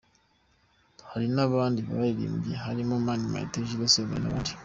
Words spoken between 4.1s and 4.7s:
n’abandi.